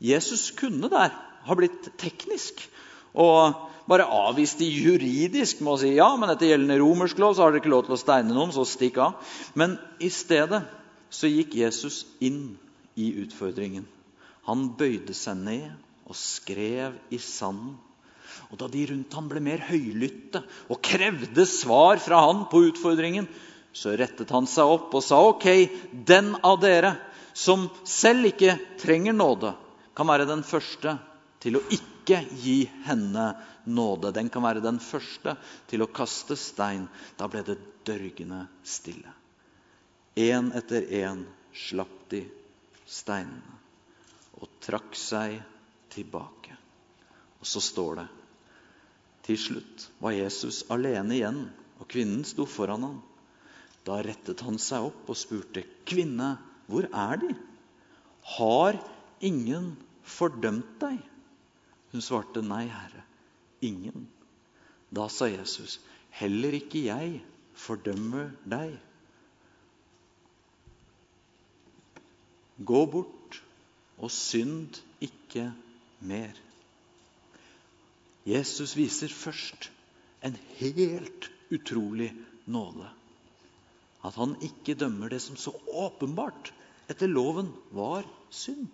[0.01, 2.63] Jesus kunne der ha blitt teknisk
[3.13, 7.43] og bare avvist de juridisk med å si ja, men etter gjeldende romersk lov så
[7.43, 9.33] har dere ikke lov til å steine noen, så stikk av.
[9.59, 10.63] Men i stedet
[11.13, 12.55] så gikk Jesus inn
[12.95, 13.85] i utfordringen.
[14.47, 17.77] Han bøyde seg ned og skrev i sanden.
[18.51, 23.27] Og da de rundt ham ble mer høylytte og krevde svar fra han på utfordringen,
[23.73, 25.47] så rettet han seg opp og sa ok,
[26.05, 26.93] den av dere
[27.33, 29.55] som selv ikke trenger nåde,
[29.97, 30.97] kan være den første
[31.41, 33.31] til å ikke gi henne
[33.65, 34.11] nåde.
[34.13, 35.35] Den kan være den første
[35.69, 36.85] til å kaste stein.
[37.17, 39.09] Da ble det dørgende stille.
[40.13, 42.21] Én etter én slapp de
[42.85, 43.61] steinene
[44.41, 45.39] og trakk seg
[45.93, 46.57] tilbake.
[47.39, 48.09] Og så står det
[49.23, 51.43] til slutt var Jesus alene igjen,
[51.79, 52.99] og kvinnen sto foran ham.
[53.87, 57.35] Da rettet han seg opp og spurte, 'Kvinne, hvor er De?'
[58.23, 58.79] 'Har
[59.21, 61.03] ingen fordømt deg?'
[61.91, 63.03] Hun svarte, 'Nei, Herre,
[63.61, 64.07] ingen.'
[64.91, 65.79] Da sa Jesus,
[66.11, 68.79] 'Heller ikke jeg fordømmer deg.'
[72.63, 73.41] Gå bort
[73.97, 75.51] og synd ikke
[76.07, 76.35] mer.
[78.27, 79.69] Jesus viser først
[80.23, 82.13] en helt utrolig
[82.45, 82.87] nåde.
[84.03, 86.51] At han ikke dømmer det som så åpenbart
[86.91, 88.67] etter loven var synd.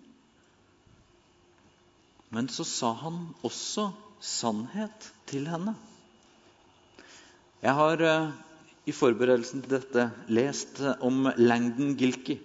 [2.30, 3.90] Men så sa han også
[4.22, 5.74] sannhet til henne.
[7.60, 8.30] Jeg har eh,
[8.88, 12.38] i forberedelsen til dette lest om Langdon Gilkey.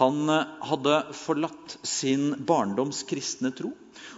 [0.00, 3.72] Han eh, hadde forlatt sin barndoms kristne tro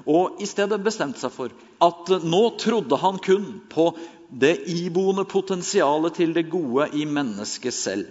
[0.09, 1.53] og i stedet bestemte seg for
[1.87, 3.85] at nå trodde han kun på
[4.43, 8.09] det iboende potensialet til det gode i mennesket selv.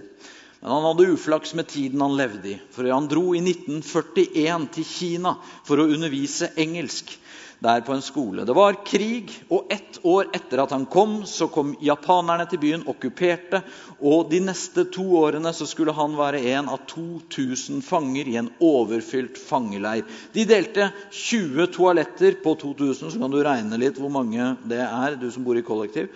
[0.61, 2.57] Men han hadde uflaks med tiden han levde i.
[2.73, 5.35] For han dro i 1941 til Kina
[5.67, 7.13] for å undervise engelsk
[7.59, 8.45] der på en skole.
[8.45, 12.83] Det var krig, og ett år etter at han kom, så kom japanerne til byen,
[12.89, 13.63] okkuperte.
[13.97, 18.51] Og de neste to årene så skulle han være en av 2000 fanger i en
[18.63, 20.05] overfylt fangeleir.
[20.35, 25.17] De delte 20 toaletter på 2000, så kan du regne litt hvor mange det er,
[25.17, 26.11] du som bor i kollektiv.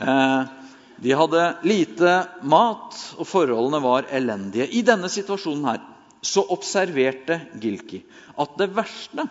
[0.00, 0.40] Eh,
[1.00, 4.68] de hadde lite mat, og forholdene var elendige.
[4.68, 5.84] I denne situasjonen her
[6.20, 8.02] så observerte Gilki
[8.40, 9.24] at det verste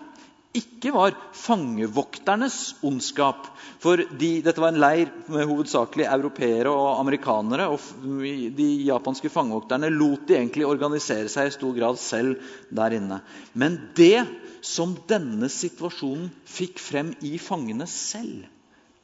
[0.58, 3.46] ikke var fangevokternes ondskap.
[3.82, 7.68] For de, dette var en leir med hovedsakelig europeere og amerikanere.
[7.70, 8.10] og
[8.58, 12.40] De japanske fangevokterne lot de egentlig organisere seg i stor grad selv
[12.74, 13.22] der inne.
[13.54, 14.26] Men det
[14.66, 18.48] som denne situasjonen fikk frem i fangene selv,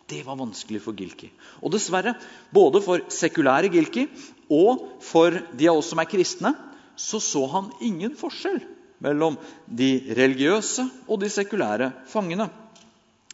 [0.10, 1.32] det var vanskelig for Gilki.
[1.62, 2.14] Og dessverre,
[2.54, 4.10] både for sekulære Gilki
[4.54, 6.54] og for de av oss som er kristne,
[6.96, 8.62] så så han ingen forskjell
[9.04, 12.50] mellom de religiøse og de sekulære fangene.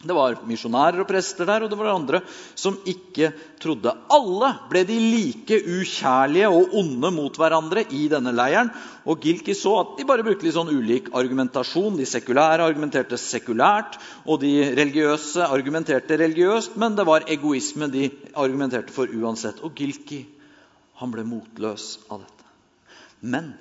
[0.02, 2.22] Det var misjonærer og prester der, og det var andre
[2.58, 3.30] som ikke
[3.62, 3.92] trodde.
[4.10, 8.72] Alle ble de like ukjærlige og onde mot hverandre i denne leiren.
[9.06, 12.00] Og Gilki så at de bare brukte litt sånn ulik argumentasjon.
[12.02, 16.80] De sekulære argumenterte sekulært, og de religiøse argumenterte religiøst.
[16.82, 19.62] Men det var egoisme de argumenterte for uansett.
[19.62, 20.24] Og Gilki
[21.02, 22.50] han ble motløs av dette.
[23.22, 23.54] Men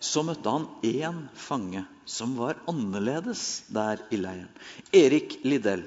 [0.00, 4.50] så møtte han én fange som var annerledes der i leiren.
[4.94, 5.82] Erik Liddell.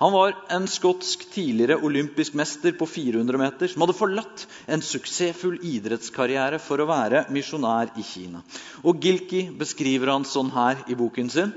[0.00, 5.60] Han var en skotsk tidligere olympisk mester på 400 meter som hadde forlatt en suksessfull
[5.62, 8.42] idrettskarriere for å være misjonær i Kina.
[8.82, 11.54] Og Gilki beskriver han sånn her i boken sin.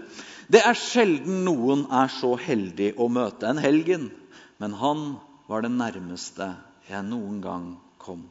[0.51, 4.12] Det er sjelden noen er så heldig å møte en helgen,
[4.62, 5.06] men han
[5.47, 6.51] var det nærmeste
[6.91, 8.28] jeg noen gang kom.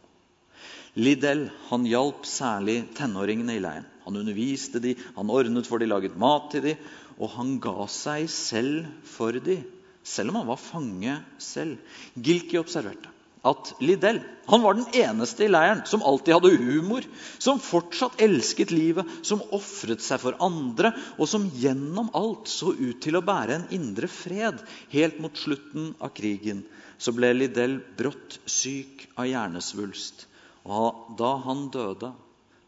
[1.01, 3.87] Liddell han hjalp særlig tenåringene i leiren.
[4.05, 8.27] Han underviste dem, han ordnet for dem, laget mat til dem, og han ga seg
[8.33, 9.63] selv for dem,
[10.05, 11.79] selv om han var fange selv.
[12.19, 13.13] Gilki observerte
[13.43, 17.07] at Liddell han var den eneste i leiren som alltid hadde humor,
[17.43, 23.01] som fortsatt elsket livet, som ofret seg for andre, og som gjennom alt så ut
[23.03, 24.61] til å bære en indre fred.
[24.93, 26.63] Helt mot slutten av krigen
[27.03, 30.29] så ble Liddell brått syk av hjernesvulst.
[30.65, 32.13] Og da han døde,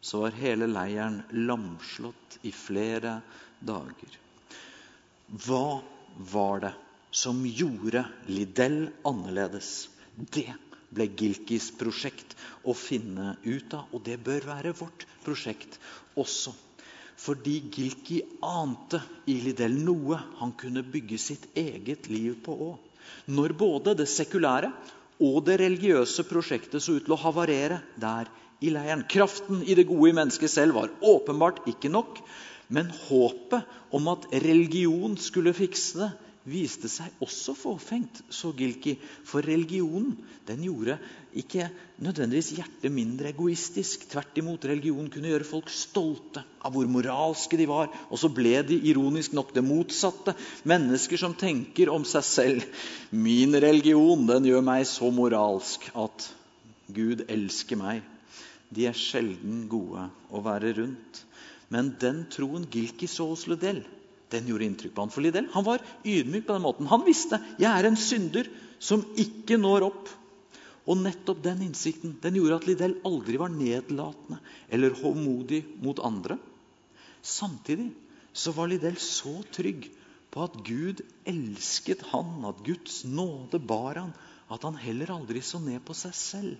[0.05, 3.21] så var hele leiren lamslått i flere
[3.65, 4.19] dager.
[5.47, 5.81] Hva
[6.33, 6.75] var det
[7.15, 9.89] som gjorde Lidell annerledes?
[10.15, 10.51] Det
[10.95, 12.35] ble Gilkis prosjekt
[12.67, 15.79] å finne ut av, og det bør være vårt prosjekt
[16.21, 16.53] også.
[17.25, 22.77] Fordi Gilki ante i Lidell noe han kunne bygge sitt eget liv på òg.
[23.31, 24.71] Når både det sekulære
[25.23, 28.31] og det religiøse prosjektet så ut til å havarere der
[28.65, 29.05] i leiren.
[29.11, 32.19] Kraften i det gode i mennesket selv var åpenbart ikke nok.
[32.75, 36.11] Men håpet om at religion skulle fikse det,
[36.45, 38.95] viste seg også forfengt, så Gilki.
[39.25, 40.13] For religionen
[40.49, 40.99] den gjorde
[41.41, 41.71] ikke
[42.05, 44.05] nødvendigvis hjertet mindre egoistisk.
[44.13, 47.89] Tvert imot, religion kunne gjøre folk stolte av hvor moralske de var.
[48.11, 50.37] Og så ble de ironisk nok det motsatte.
[50.69, 52.69] Mennesker som tenker om seg selv.
[53.11, 56.29] Min religion den gjør meg så moralsk at
[56.93, 58.05] Gud elsker meg.
[58.75, 61.25] De er sjelden gode å være rundt.
[61.73, 63.81] Men den troen Gilki så hos Ludell,
[64.35, 65.15] den gjorde inntrykk på han.
[65.15, 66.91] For Lidell han var ydmyk på den måten.
[66.91, 68.51] Han visste jeg er en synder
[68.83, 70.13] som ikke når opp.
[70.85, 76.37] Og nettopp den innsikten den gjorde at Lidell aldri var nedlatende eller håmodig mot andre.
[77.25, 77.89] Samtidig
[78.37, 79.89] så var Lidell så trygg
[80.35, 84.13] på at Gud elsket han, at Guds nåde bar han,
[84.51, 86.57] at han heller aldri så ned på seg selv.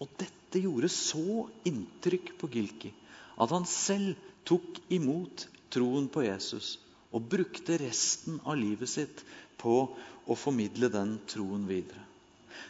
[0.00, 2.90] Og dette gjorde så inntrykk på Gilki
[3.40, 4.18] at han selv
[4.48, 6.76] tok imot troen på Jesus
[7.10, 9.24] og brukte resten av livet sitt
[9.60, 9.82] på
[10.30, 12.04] å formidle den troen videre.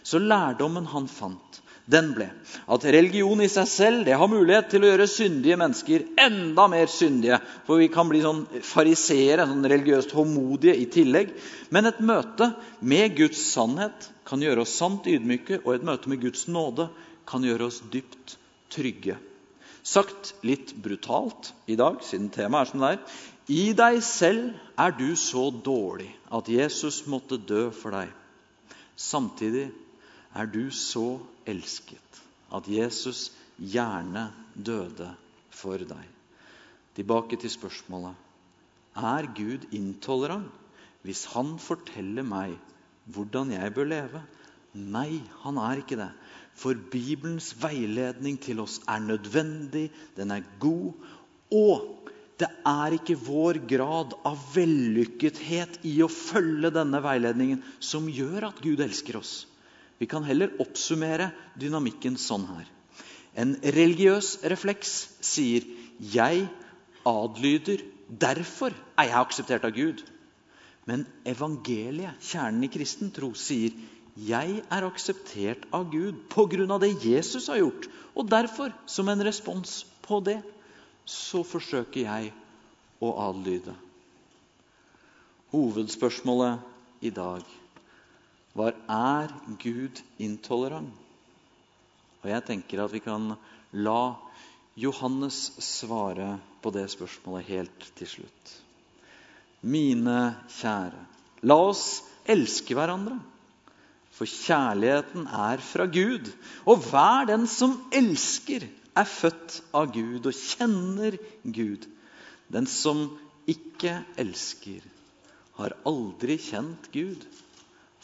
[0.02, 2.28] Så lærdommen han fant, den ble
[2.70, 6.90] at religion i seg selv det har mulighet til å gjøre syndige mennesker enda mer
[6.92, 7.40] syndige.
[7.66, 11.32] For vi kan bli sånn fariseere, sånn religiøst håmodige i tillegg.
[11.74, 16.22] Men et møte med Guds sannhet kan gjøre oss sant ydmyke, og et møte med
[16.22, 16.86] Guds nåde
[17.28, 18.36] kan gjøre oss dypt
[18.70, 19.18] trygge.
[19.82, 23.20] Sagt litt brutalt i dag, siden temaet er som det er
[23.50, 28.10] I deg selv er du så dårlig at Jesus måtte dø for deg.
[28.96, 29.70] Samtidig
[30.36, 31.18] er du så
[31.48, 32.20] elsket
[32.52, 35.08] at Jesus gjerne døde
[35.50, 36.06] for deg.
[36.94, 38.14] Tilbake til spørsmålet.
[38.96, 40.50] Er Gud intolerant
[41.06, 42.58] hvis han forteller meg
[43.10, 44.20] hvordan jeg bør leve?
[44.74, 46.10] Nei, han er ikke det.
[46.60, 50.92] For Bibelens veiledning til oss er nødvendig, den er god.
[51.56, 58.50] Og det er ikke vår grad av vellykkethet i å følge denne veiledningen som gjør
[58.50, 59.32] at Gud elsker oss.
[60.00, 61.30] Vi kan heller oppsummere
[61.60, 62.68] dynamikken sånn her.
[63.36, 65.64] En religiøs refleks sier
[66.00, 66.48] 'jeg
[67.06, 70.02] adlyder, derfor er jeg akseptert av Gud'.
[70.86, 73.72] Men evangeliet, kjernen i kristen tro, sier
[74.20, 76.78] jeg er akseptert av Gud pga.
[76.78, 77.88] det Jesus har gjort.
[78.14, 80.40] Og derfor, som en respons på det,
[81.06, 82.32] så forsøker jeg
[83.00, 83.74] å adlyde.
[85.50, 86.60] Hovedspørsmålet
[87.00, 87.42] i dag
[88.54, 90.92] var er Gud intolerant.
[92.20, 93.32] Og jeg tenker at vi kan
[93.72, 94.16] la
[94.76, 98.52] Johannes svare på det spørsmålet helt til slutt.
[99.60, 101.00] Mine kjære,
[101.48, 103.16] la oss elske hverandre.
[104.20, 106.26] For kjærligheten er fra Gud.
[106.68, 111.86] Og hver den som elsker, er født av Gud og kjenner Gud.
[112.52, 113.06] Den som
[113.48, 114.84] ikke elsker,
[115.56, 117.24] har aldri kjent Gud.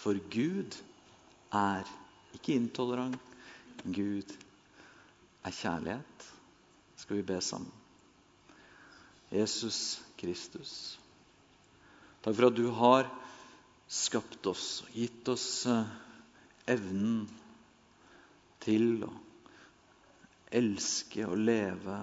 [0.01, 0.79] For Gud
[1.53, 1.85] er
[2.33, 3.21] ikke intolerant.
[3.85, 4.33] Gud
[5.45, 6.31] er kjærlighet.
[6.97, 7.69] Skal vi be sammen?
[9.37, 10.97] Jesus Kristus,
[12.25, 13.11] takk for at du har
[13.91, 16.06] skapt oss, og gitt oss eh,
[16.71, 17.27] evnen
[18.65, 19.13] til å
[20.57, 21.99] elske og leve.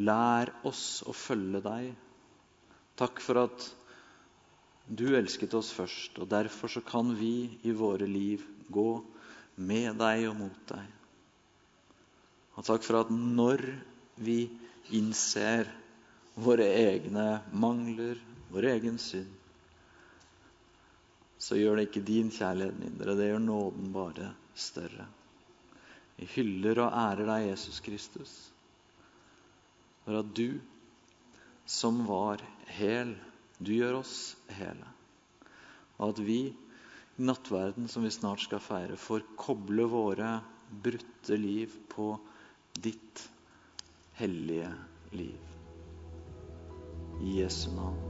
[0.00, 1.90] Lær oss å følge deg.
[3.00, 3.66] Takk for at
[4.90, 8.90] du elsket oss først, og derfor så kan vi i våre liv gå
[9.60, 10.86] med deg og mot deg.
[12.58, 13.62] Og takk for at når
[14.20, 14.42] vi
[14.96, 15.68] innser
[16.40, 18.18] våre egne mangler,
[18.50, 19.39] vår egen synd,
[21.40, 23.16] så gjør det ikke din kjærlighet mindre.
[23.16, 25.06] Det gjør nåden bare større.
[26.20, 28.32] Vi hyller og ærer deg, Jesus Kristus,
[30.04, 30.60] for at du
[31.70, 32.42] som var
[32.76, 33.14] hel,
[33.56, 34.88] du gjør oss hele.
[36.00, 40.38] Og at vi i nattverden som vi snart skal feire, får koble våre
[40.70, 42.12] brutte liv på
[42.76, 43.26] ditt
[44.20, 44.72] hellige
[45.16, 45.40] liv.
[47.20, 48.09] I Jesu navn.